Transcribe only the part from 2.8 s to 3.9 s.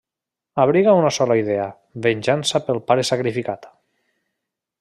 pare sacrificat.